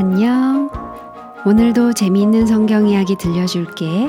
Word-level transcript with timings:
안녕. 0.00 0.70
오늘도 1.44 1.92
재미있는 1.92 2.46
성경 2.46 2.86
이야기 2.86 3.16
들려줄게. 3.16 4.08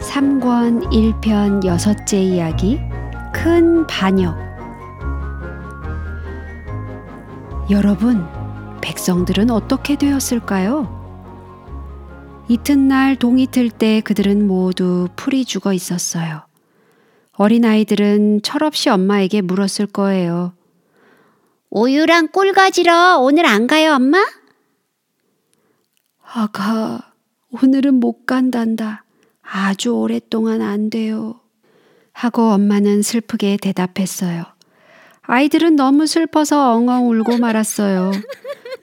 3권 0.00 0.90
1편 0.92 1.64
여섯째 1.64 2.20
이야기 2.20 2.78
큰 3.32 3.86
반역 3.86 4.36
여러분, 7.70 8.22
백성들은 8.82 9.48
어떻게 9.50 9.96
되었을까요? 9.96 10.86
이튿날 12.48 13.16
동이 13.16 13.46
틀 13.46 13.70
때 13.70 14.02
그들은 14.02 14.46
모두 14.46 15.08
풀이 15.16 15.46
죽어 15.46 15.72
있었어요. 15.72 16.42
어린아이들은 17.32 18.42
철없이 18.42 18.90
엄마에게 18.90 19.40
물었을 19.40 19.86
거예요. 19.86 20.52
우유랑 21.70 22.28
꿀 22.28 22.52
가지러 22.52 23.16
오늘 23.20 23.46
안 23.46 23.66
가요, 23.66 23.92
엄마? 23.94 24.18
아가, 26.30 27.12
오늘은 27.50 27.94
못 27.94 28.26
간단다. 28.26 29.04
아주 29.40 29.90
오랫동안 29.90 30.60
안 30.60 30.90
돼요. 30.90 31.40
하고 32.12 32.50
엄마는 32.50 33.00
슬프게 33.00 33.56
대답했어요. 33.56 34.44
아이들은 35.22 35.76
너무 35.76 36.06
슬퍼서 36.06 36.74
엉엉 36.74 37.08
울고 37.08 37.38
말았어요. 37.38 38.12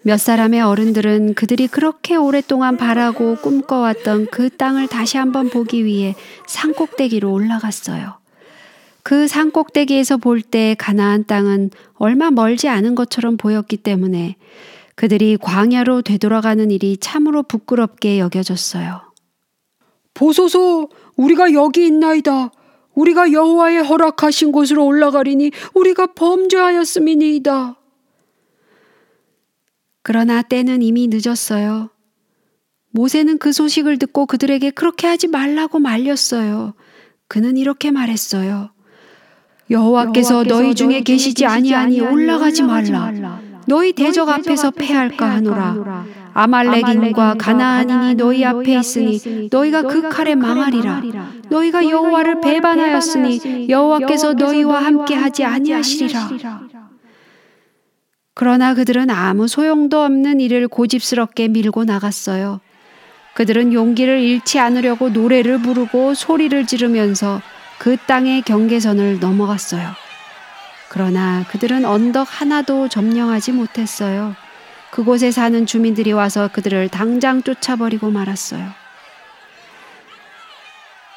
몇 0.02 0.20
사람의 0.20 0.62
어른들은 0.62 1.36
그들이 1.36 1.68
그렇게 1.68 2.16
오랫동안 2.16 2.78
바라고 2.78 3.36
꿈꿔왔던 3.36 4.28
그 4.32 4.50
땅을 4.50 4.88
다시 4.88 5.18
한번 5.18 5.50
보기 5.50 5.86
위해 5.86 6.16
산꼭대기로 6.48 7.32
올라갔어요. 7.32 8.18
그 9.04 9.28
산꼭대기에서 9.28 10.18
볼 10.18 10.42
때 10.42 10.76
가나안 10.80 11.26
땅은 11.26 11.70
얼마 11.94 12.32
멀지 12.32 12.70
않은 12.70 12.96
것처럼 12.96 13.38
보였기 13.38 13.78
때문에 13.78 14.36
그들이 14.96 15.38
광야로 15.38 16.02
되돌아가는 16.02 16.72
일이 16.72 16.98
참으로 16.98 17.44
부끄럽게 17.44 18.20
여겨졌어요. 18.20 19.02
보소서, 20.14 20.88
우리가 21.18 21.54
여기 21.54 21.86
있나이다. 21.86 22.52
우리가 22.94 23.34
여호와의 23.34 23.84
허락하신 23.84 24.54
곳으로 24.54 24.86
올라가리니 24.86 25.52
우리가 25.74 26.08
범죄하였음이니이다. 26.14 27.76
그러나 30.02 30.42
때는 30.42 30.82
이미 30.82 31.10
늦었어요. 31.12 31.90
모세는 32.92 33.38
그 33.38 33.52
소식을 33.52 33.98
듣고 33.98 34.26
그들에게 34.26 34.72
그렇게 34.72 35.08
하지 35.08 35.28
말라고 35.28 35.80
말렸어요. 35.80 36.74
그는 37.28 37.58
이렇게 37.58 37.92
말했어요. 37.92 38.70
여호와께서 39.70 40.44
너희 40.44 40.76
중에 40.76 41.02
계시지 41.02 41.46
아니하니 41.46 42.00
올라가지 42.00 42.64
말라. 42.64 43.42
너희 43.68 43.94
대적 43.94 44.30
앞에서 44.30 44.72
패할까 44.72 45.30
하노라. 45.30 46.06
아말렉인과 46.34 47.36
가나안인이 47.36 48.16
너희 48.16 48.44
앞에 48.44 48.78
있으니 48.78 49.50
너희가 49.52 49.84
그 49.84 50.10
칼에 50.10 50.36
망하리라. 50.36 51.02
너희가 51.50 51.90
여호와를 51.90 52.42
배반하였으니 52.42 53.70
여호와께서 53.70 54.34
너희와 54.34 54.84
함께 54.84 55.16
하지 55.16 55.46
아니하시리라. 55.46 56.30
그러나 58.34 58.74
그들은 58.74 59.10
아무 59.10 59.48
소용도 59.48 60.04
없는 60.04 60.42
일을 60.42 60.68
고집스럽게 60.68 61.48
밀고 61.48 61.86
나갔어요. 61.86 62.60
그들은 63.34 63.72
용기를 63.72 64.20
잃지 64.20 64.60
않으려고 64.60 65.10
노래를 65.10 65.62
부르고 65.62 66.14
소리를 66.14 66.68
지르면서 66.68 67.42
그 67.80 67.96
땅의 68.08 68.42
경계선을 68.42 69.20
넘어갔어요. 69.20 70.05
그러나 70.90 71.44
그들은 71.50 71.86
언덕 71.86 72.28
하나도 72.30 72.90
점령하지 72.90 73.52
못했어요. 73.52 74.36
그곳에 74.92 75.32
사는 75.32 75.66
주민들이 75.66 76.14
와서 76.14 76.50
그들을 76.52 76.90
당장 76.90 77.44
쫓아버리고 77.44 78.12
말았어요. 78.12 78.70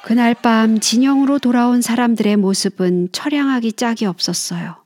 그날 0.02 0.34
밤 0.34 0.80
진영으로 0.80 1.38
돌아온 1.38 1.82
사람들의 1.82 2.36
모습은 2.36 3.10
처량하기 3.12 3.74
짝이 3.74 4.06
없었어요. 4.06 4.76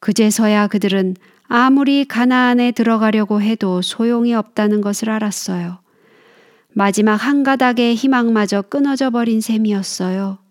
그제서야 0.00 0.66
그들은 0.66 1.16
아무리 1.46 2.04
가나안에 2.04 2.72
들어가려고 2.72 3.40
해도 3.40 3.82
소용이 3.82 4.34
없다는 4.34 4.80
것을 4.80 5.10
알았어요. 5.10 5.78
마지막 6.74 7.14
한 7.14 7.42
가닥의 7.42 7.94
희망마저 7.94 8.62
끊어져 8.62 9.10
버린 9.10 9.40
셈이었어요. 9.40 10.41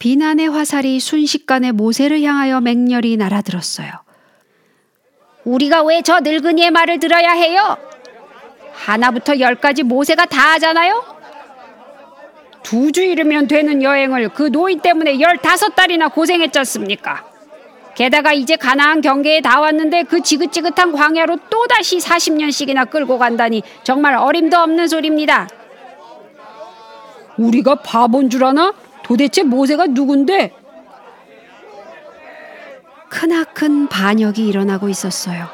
비난의 0.00 0.48
화살이 0.48 0.98
순식간에 0.98 1.72
모세를 1.72 2.22
향하여 2.22 2.62
맹렬히 2.62 3.18
날아들었어요. 3.18 3.90
우리가 5.44 5.82
왜 5.82 6.00
저 6.02 6.20
늙은이의 6.20 6.70
말을 6.70 6.98
들어야 6.98 7.32
해요? 7.32 7.76
하나부터 8.72 9.38
열까지 9.38 9.82
모세가 9.82 10.24
다 10.24 10.52
하잖아요? 10.52 11.04
두 12.62 12.90
주일이면 12.92 13.46
되는 13.46 13.82
여행을 13.82 14.30
그 14.30 14.50
노인 14.50 14.80
때문에 14.80 15.20
열다섯 15.20 15.74
달이나 15.74 16.08
고생했지 16.08 16.58
않습니까? 16.60 17.26
게다가 17.94 18.32
이제 18.32 18.56
가나안 18.56 19.02
경계에 19.02 19.42
다 19.42 19.60
왔는데 19.60 20.04
그 20.04 20.22
지긋지긋한 20.22 20.92
광야로 20.92 21.36
또다시 21.50 21.98
40년씩이나 21.98 22.88
끌고 22.88 23.18
간다니 23.18 23.62
정말 23.82 24.14
어림도 24.14 24.56
없는 24.56 24.88
소리입니다. 24.88 25.46
우리가 27.36 27.74
바본 27.76 28.30
줄 28.30 28.44
아나? 28.44 28.72
도대체 29.10 29.42
모세가 29.42 29.88
누군데? 29.88 30.52
크나큰 33.08 33.88
반역이 33.88 34.46
일어나고 34.46 34.88
있었어요. 34.88 35.48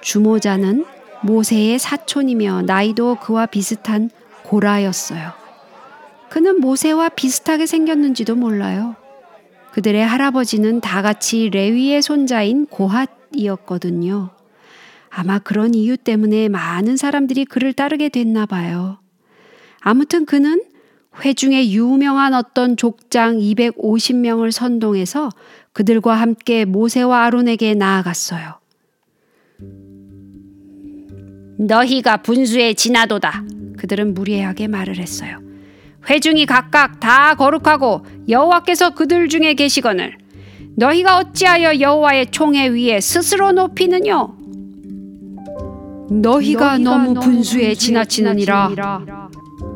주모자는 0.00 0.86
모세의 1.22 1.78
사촌이며 1.78 2.62
나이도 2.62 3.16
그와 3.16 3.44
비슷한 3.44 4.08
고라였어요. 4.42 5.32
그는 6.30 6.58
모세와 6.62 7.10
비슷하게 7.10 7.66
생겼는지도 7.66 8.36
몰라요. 8.36 8.96
그들의 9.72 10.02
할아버지는 10.06 10.80
다 10.80 11.02
같이 11.02 11.50
레위의 11.50 12.00
손자인 12.00 12.64
고핫이었거든요. 12.64 14.30
아마 15.10 15.38
그런 15.40 15.74
이유 15.74 15.98
때문에 15.98 16.48
많은 16.48 16.96
사람들이 16.96 17.44
그를 17.44 17.74
따르게 17.74 18.08
됐나 18.08 18.46
봐요. 18.46 18.98
아무튼 19.80 20.24
그는 20.24 20.62
회중에 21.24 21.70
유명한 21.70 22.34
어떤 22.34 22.76
족장 22.76 23.38
250명을 23.38 24.50
선동해서 24.50 25.30
그들과 25.72 26.14
함께 26.14 26.64
모세와 26.64 27.24
아론에게 27.24 27.74
나아갔어요. 27.74 28.60
너희가 31.58 32.18
분수에 32.18 32.74
지나도다. 32.74 33.44
그들은 33.78 34.14
무례하게 34.14 34.68
말을 34.68 34.98
했어요. 34.98 35.40
회중이 36.08 36.46
각각 36.46 37.00
다 37.00 37.34
거룩하고 37.34 38.04
여호와께서 38.28 38.90
그들 38.90 39.28
중에 39.28 39.54
계시거늘 39.54 40.16
너희가 40.76 41.18
어찌하여 41.18 41.80
여호와의 41.80 42.30
총회 42.30 42.68
위에 42.68 43.00
스스로 43.00 43.52
높이느뇨? 43.52 44.36
너희가, 46.10 46.78
너희가 46.78 46.78
너무 46.78 47.14
분수에 47.14 47.74
지나치느니라. 47.74 49.25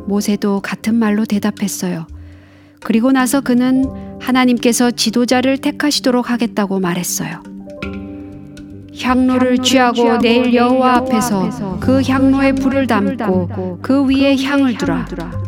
모세도 0.06 0.61
같은 0.61 0.94
말로 0.94 1.25
대답했어요. 1.25 2.06
그리고 2.83 3.12
나서 3.12 3.41
그는 3.41 3.84
하나님께서 4.21 4.91
지도자를 4.91 5.59
택하시도록 5.59 6.31
하겠다고 6.31 6.81
말했어요. 6.81 7.43
향로를 9.03 9.59
취하고 9.59 10.19
내일 10.19 10.55
여호와 10.55 10.97
앞에서 10.97 11.78
그 11.81 12.03
향로에 12.03 12.53
불을 12.53 12.87
담고 12.87 13.78
그 13.83 14.05
위에 14.06 14.37
향을 14.37 14.77
두라. 14.77 15.06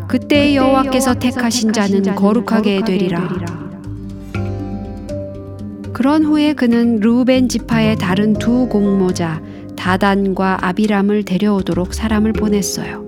그때 0.09 0.55
여호와께서 0.55 1.15
택하신 1.15 1.73
자는 1.73 2.15
거룩하게 2.15 2.83
되리라. 2.85 3.29
그런 5.93 6.25
후에 6.25 6.55
그는 6.55 7.01
루벤 7.01 7.49
지파의 7.49 7.97
다른 7.97 8.33
두 8.33 8.67
공모자 8.69 9.41
다단과 9.77 10.59
아비람을 10.63 11.25
데려오도록 11.25 11.95
사람을 11.95 12.33
보냈어요. 12.33 13.07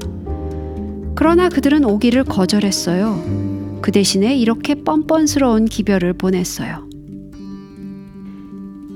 그러나 1.15 1.49
그들은 1.49 1.85
오기를 1.85 2.25
거절했어요. 2.25 3.79
그 3.81 3.93
대신에 3.93 4.35
이렇게 4.35 4.75
뻔뻔스러운 4.75 5.67
기별을 5.67 6.15
보냈어요. 6.15 6.89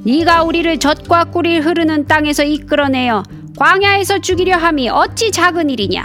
네가 0.04 0.44
우리를 0.44 0.78
젖과 0.78 1.26
꿀이 1.26 1.58
흐르는 1.58 2.06
땅에서 2.06 2.44
이끌어내어 2.44 3.22
광야에서 3.56 4.20
죽이려 4.20 4.56
함이 4.56 4.88
어찌 4.88 5.30
작은 5.30 5.70
일이냐? 5.70 6.04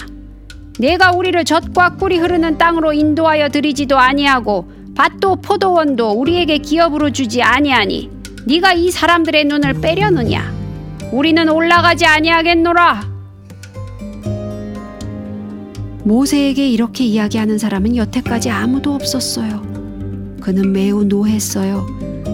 내가 0.80 1.12
우리를 1.12 1.44
젖과 1.46 1.98
꿀이 1.98 2.18
흐르는 2.18 2.58
땅으로 2.58 2.94
인도하여 2.94 3.50
드리지도 3.50 3.98
아니하고 3.98 4.72
밭도 4.96 5.38
포도원도 5.38 6.12
우리에게 6.12 6.58
기업으로 6.58 7.12
주지 7.12 7.42
아니하니 7.42 8.10
네가 8.46 8.74
이 8.74 8.92
사람들의 8.92 9.46
눈을 9.46 9.82
빼려느냐? 9.82 10.52
우리는 11.12 11.48
올라가지 11.48 12.06
아니하겠노라. 12.06 13.13
모세에게 16.04 16.70
이렇게 16.70 17.06
이야기하는 17.06 17.58
사람은 17.58 17.96
여태까지 17.96 18.50
아무도 18.50 18.94
없었어요. 18.94 19.62
그는 20.42 20.72
매우 20.74 21.04
노했어요. 21.06 21.86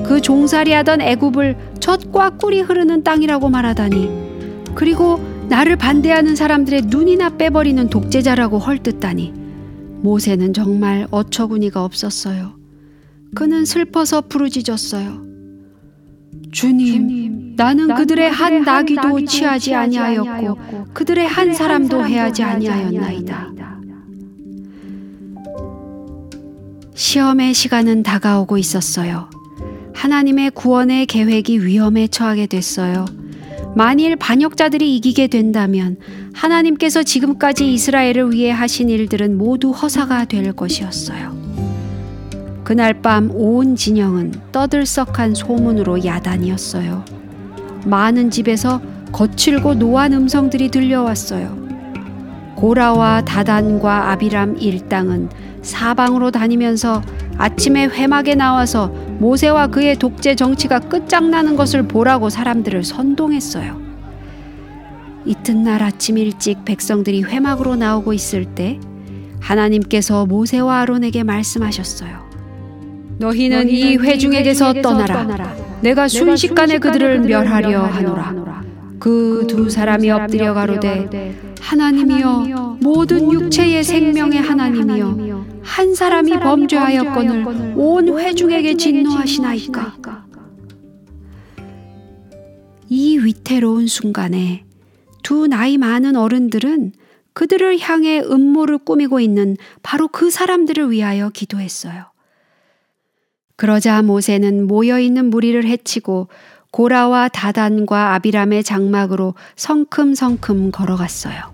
그 0.06 0.21
종살이하던 0.21 1.01
애굽을 1.01 1.56
젖과 1.80 2.31
꿀이 2.31 2.62
흐르는 2.62 3.04
땅이라고 3.04 3.50
말하다니 3.50 4.30
그리고 4.74 5.19
나를 5.50 5.75
반대하는 5.75 6.36
사람들의 6.36 6.83
눈이나 6.88 7.38
빼버리는 7.38 7.89
독재자라고 7.89 8.60
헐뜯다니 8.60 9.33
모세는 10.01 10.54
정말 10.54 11.07
어처구니가 11.12 11.83
없었어요. 11.83 12.54
그는 13.36 13.66
슬퍼서 13.66 14.21
부르짖었어요. 14.21 15.30
주님, 16.51 17.56
나는 17.56 17.94
그들의 17.96 18.30
한 18.30 18.63
나귀도 18.63 19.25
취하지 19.25 19.75
아니하였고 19.75 20.57
그들의 20.94 21.28
한 21.28 21.54
사람도 21.54 22.06
해하지 22.06 22.44
아니하였나이다. 22.44 23.54
시험의 26.96 27.54
시간은 27.54 28.04
다가오고 28.04 28.57
있었어요. 28.57 29.30
하나님의 29.94 30.51
구원의 30.51 31.06
계획이 31.06 31.66
위험에 31.66 32.07
처하게 32.07 32.48
됐어요. 32.48 33.06
만일 33.75 34.16
반역자들이 34.16 34.95
이기게 34.95 35.28
된다면 35.28 35.98
하나님께서 36.34 37.04
지금까지 37.04 37.74
이스라엘을 37.74 38.31
위해 38.31 38.52
하신 38.52 38.90
일들은 38.90 39.38
모두 39.38 39.72
허사가 39.72 40.25
될 40.25 40.54
것이었어요. 40.54 41.49
그날 42.69 43.01
밤 43.01 43.31
온 43.33 43.75
진영은 43.75 44.31
떠들썩한 44.51 45.33
소문으로 45.33 46.06
야단이었어요. 46.06 47.04
많은 47.86 48.30
집에서 48.30 48.80
거칠고 49.12 49.74
노한 49.74 50.13
음성들이 50.13 50.69
들려왔어요. 50.69 51.57
고라와 52.57 53.21
다단과 53.25 54.12
아비람 54.12 54.57
일당은 54.60 55.30
사방으로 55.63 56.30
다니면서 56.30 57.01
아침에 57.39 57.88
회막에 57.88 58.36
나와서 58.36 58.89
모세와 59.18 59.66
그의 59.69 59.95
독재 59.95 60.36
정치가 60.36 60.77
끝장나는 60.77 61.56
것을 61.56 61.88
보라고 61.88 62.30
사람들을 62.30 62.83
선동했어요. 62.83 63.81
이튿날 65.25 65.81
아침 65.81 66.19
일찍 66.19 66.63
백성들이 66.66 67.24
회막으로 67.24 67.77
나오고 67.77 68.13
있을 68.13 68.45
때 68.45 68.80
하나님께서 69.39 70.27
모세와 70.27 70.81
아론에게 70.81 71.24
말씀하셨어요. 71.24 72.29
너희는 73.19 73.69
이 73.69 73.98
회중에게서 73.98 74.74
떠나라. 74.81 75.56
내가 75.81 76.07
순식간에 76.07 76.80
그들을 76.80 77.19
멸하려 77.21 77.81
하노라. 77.83 78.63
그 79.00 79.45
두 79.48 79.69
사람이 79.69 80.10
엎드려 80.12 80.54
가로되 80.54 81.36
하나님이여 81.62 82.77
모든 82.81 83.31
육체의 83.31 83.83
생명의 83.83 84.39
하나님이여 84.42 85.45
한 85.62 85.95
사람이 85.95 86.31
범죄하였거늘 86.39 87.74
온 87.77 88.19
회중에게 88.19 88.75
진노하시나이까 88.75 89.95
이 92.89 93.18
위태로운 93.19 93.88
순간에 93.88 94.66
두 95.24 95.48
나이 95.48 95.77
많은 95.77 96.16
어른들은 96.16 96.92
그들을 97.33 97.80
향해 97.80 98.19
음모를 98.19 98.80
꾸미고 98.80 99.19
있는 99.19 99.56
바로 99.83 100.07
그 100.07 100.30
사람들을 100.30 100.92
위하여 100.92 101.30
기도했어요. 101.30 102.09
그러자 103.60 104.02
모세는 104.02 104.68
모여있는 104.68 105.32
무리를 105.32 105.66
해치고 105.66 106.30
고라와 106.72 107.28
다단과 107.28 108.14
아비람의 108.14 108.64
장막으로 108.64 109.34
성큼성큼 109.58 110.72
걸어갔어요. 110.72 111.52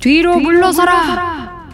뒤로 0.00 0.40
물러서라! 0.40 1.70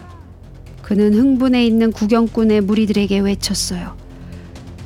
그는 0.83 1.15
흥분해 1.15 1.65
있는 1.65 1.91
구경꾼의 1.91 2.61
무리들에게 2.61 3.17
외쳤어요. 3.17 3.97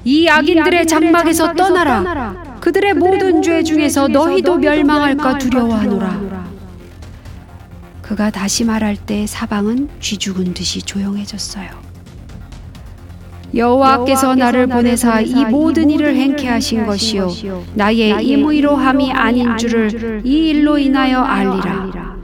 이 0.05 0.29
악인들의 0.29 0.87
장막에서 0.87 1.53
떠나라! 1.55 2.59
그들의 2.61 2.93
모든 2.93 3.41
죄 3.41 3.61
중에서 3.61 4.07
너희도 4.07 4.59
멸망할까 4.59 5.37
두려워하노라. 5.37 6.47
그가 8.01 8.29
다시 8.29 8.63
말할 8.63 8.95
때 8.95 9.27
사방은 9.27 9.89
쥐 9.99 10.15
죽은 10.15 10.53
듯이 10.53 10.81
조용해졌어요. 10.81 11.86
여호와께서 13.57 14.35
나를 14.35 14.67
보내사 14.67 15.21
이 15.21 15.45
모든 15.45 15.89
일을 15.89 16.15
행케 16.15 16.47
하신 16.47 16.85
것이요. 16.85 17.29
나의 17.73 18.23
임의로 18.25 18.75
함이 18.75 19.11
아닌 19.11 19.57
줄을 19.57 20.21
이 20.23 20.49
일로 20.49 20.77
인하여 20.77 21.19
알리라. 21.21 22.17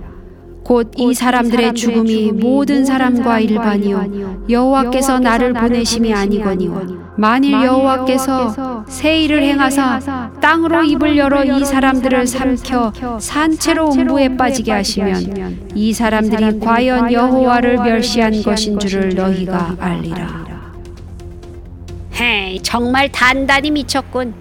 곧 0.63 0.91
이 0.97 1.13
사람들의 1.13 1.73
죽음이 1.73 2.31
모든 2.31 2.85
사람과 2.85 3.39
일반이요. 3.41 4.45
여호와께서 4.49 5.19
나를 5.19 5.53
보내심이 5.53 6.13
아니거니와 6.13 6.81
만일 7.17 7.51
여호와께서 7.53 8.85
새 8.87 9.21
일을 9.23 9.43
행하사 9.43 10.31
땅으로 10.41 10.83
입을 10.83 11.17
열어 11.17 11.43
이 11.43 11.65
사람들을 11.65 12.27
삼켜 12.27 12.93
산채로 13.19 13.91
음부에 13.93 14.37
빠지게 14.37 14.71
하시면 14.71 15.67
이 15.75 15.91
사람들이 15.93 16.59
과연 16.59 17.11
여호와를 17.11 17.77
멸시한 17.79 18.41
것인 18.41 18.79
줄을 18.79 19.13
너희가 19.15 19.75
알리라. 19.79 20.52
헤이, 22.19 22.61
정말 22.61 23.11
단단히 23.11 23.71
미쳤군. 23.71 24.33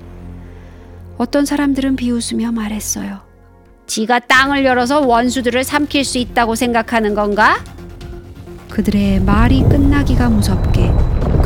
어떤 1.18 1.44
사람들은 1.46 1.96
비웃으며 1.96 2.52
말했어요. 2.52 3.20
지가 3.86 4.20
땅을 4.20 4.64
열어서 4.64 5.00
원수들을 5.00 5.64
삼킬 5.64 6.04
수 6.04 6.18
있다고 6.18 6.54
생각하는 6.54 7.14
건가? 7.14 7.58
그들의 8.70 9.20
말이 9.20 9.62
끝나기가 9.62 10.28
무섭게 10.30 10.90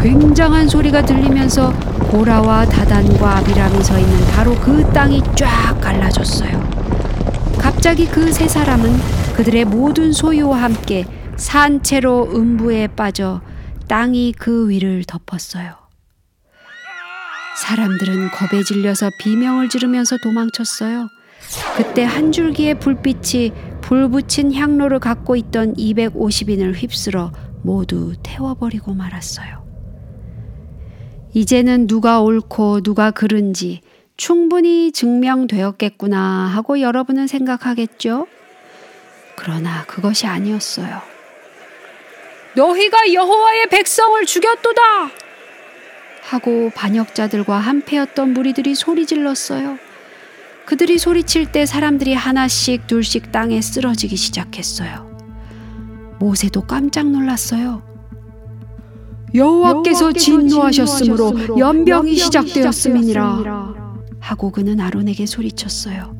굉장한 0.01 0.69
소리가 0.69 1.05
들리면서 1.05 1.71
보라와 2.11 2.67
다단과 2.67 3.39
아비람이 3.39 3.83
서 3.83 3.99
있는 3.99 4.27
바로 4.29 4.55
그 4.57 4.85
땅이 4.93 5.23
쫙 5.35 5.79
갈라졌어요. 5.81 6.61
갑자기 7.59 8.07
그 8.07 8.33
세 8.33 8.47
사람은 8.47 8.97
그들의 9.35 9.65
모든 9.65 10.13
소유와 10.13 10.63
함께 10.63 11.05
산채로 11.37 12.31
음부에 12.35 12.87
빠져 12.89 13.41
땅이 13.89 14.35
그 14.39 14.69
위를 14.69 15.05
덮었어요. 15.05 15.86
사람들은 17.57 18.31
겁에 18.31 18.63
질려서 18.63 19.11
비명을 19.19 19.69
지르면서 19.69 20.19
도망쳤어요. 20.19 21.09
그때 21.77 22.03
한 22.05 22.33
줄기의 22.33 22.79
불빛이 22.79 23.53
불 23.81 24.09
붙인 24.09 24.53
향로를 24.53 24.99
갖고 24.99 25.37
있던 25.37 25.75
250인을 25.75 26.75
휩쓸어 26.75 27.33
모두 27.63 28.15
태워버리고 28.23 28.95
말았어요. 28.95 29.65
이제는 31.33 31.87
누가 31.87 32.21
옳고 32.21 32.81
누가 32.81 33.11
그른지 33.11 33.81
충분히 34.17 34.93
증명되었겠구나 34.93 36.19
하고 36.47 36.81
여러분은 36.81 37.27
생각하겠죠? 37.27 38.27
그러나 39.37 39.85
그것이 39.85 40.27
아니었어요. 40.27 41.03
너희가 42.55 43.13
여호와의 43.13 43.69
백성을 43.69 44.25
죽였도다! 44.25 45.26
하고 46.27 46.71
반역자들과 46.75 47.57
한패였던 47.57 48.33
무리들이 48.33 48.75
소리 48.75 49.07
질렀어요. 49.07 49.79
그들이 50.65 50.99
소리칠 50.99 51.53
때 51.53 51.65
사람들이 51.65 52.15
하나씩 52.15 52.89
둘씩 52.89 53.31
땅에 53.31 53.61
쓰러지기 53.61 54.17
시작했어요. 54.17 55.07
모세도 56.19 56.63
깜짝 56.63 57.09
놀랐어요. 57.09 57.83
여호와께서 59.35 60.13
진노하셨으므로 60.13 61.59
연병이 61.59 62.17
시작되었음이니라 62.17 63.75
하고 64.19 64.51
그는 64.51 64.81
아론에게 64.81 65.27
소리쳤어요. 65.27 66.17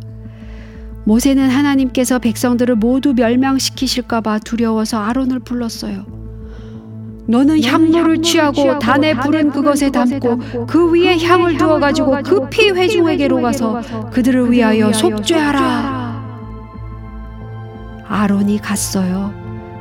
모세는 1.05 1.51
하나님께서 1.51 2.21
백성들을 2.21 2.77
모두 2.77 3.15
멸망시키실까봐 3.15 4.41
두려워서 4.41 4.99
아론을 5.01 5.41
불렀어요. 5.41 6.16
너는 7.27 7.63
향로를 7.63 8.23
취하고 8.23 8.79
단에 8.79 9.15
불은 9.15 9.51
그것에 9.51 9.91
담고 9.91 10.67
그 10.67 10.93
위에 10.93 11.19
향을 11.19 11.57
두어 11.57 11.79
가지고 11.79 12.23
급히 12.23 12.71
회중에게로 12.71 13.43
가서 13.43 13.81
그들을 14.13 14.53
위하여 14.53 14.93
속죄하라. 14.93 16.17
아론이 18.09 18.59
갔어요. 18.59 19.33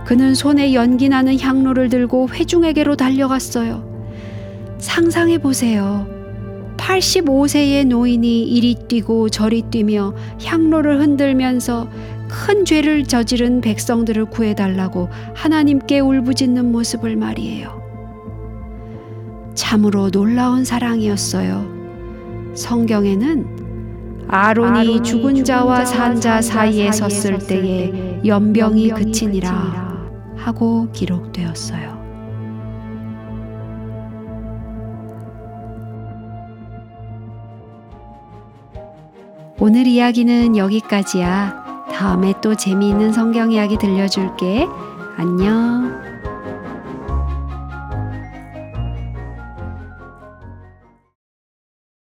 그는 0.06 0.36
손에 0.36 0.74
연기 0.74 1.10
나는 1.10 1.40
향로를 1.40 1.90
들고 1.90 2.30
회중에게로 2.30 2.96
달려갔어요. 2.96 3.84
상상해 4.80 5.38
보세요. 5.38 6.08
85세의 6.78 7.88
노인이 7.88 8.44
이리 8.44 8.76
뛰고 8.76 9.30
저리 9.30 9.64
뛰며 9.64 10.14
향로를 10.44 11.00
흔들면서 11.00 11.88
큰 12.28 12.66
죄를 12.66 13.06
저지른 13.06 13.62
백성들을 13.62 14.26
구해달라고 14.26 15.10
하나님께 15.34 16.00
울부짖는 16.00 16.72
모습을 16.72 17.16
말이에요. 17.16 17.86
참으로 19.54 20.10
놀라운 20.12 20.66
사랑이었어요. 20.66 22.54
성경에는 22.56 24.26
아론이 24.28 25.04
죽은 25.04 25.44
자와 25.44 25.86
산자 25.86 26.42
사이에 26.42 26.92
섰을 26.92 27.38
때에 27.40 28.22
연병이 28.26 28.90
그치니라 28.90 29.86
하고 30.36 30.90
기록되었어요. 30.92 31.96
오늘 39.58 39.88
이야기는 39.88 40.58
여기까지야. 40.58 41.65
다음에 41.96 42.34
또 42.42 42.56
재미있는 42.56 43.14
성경 43.14 43.54
이야기 43.54 43.78
들려줄게. 43.78 44.68
안녕. 45.16 46.05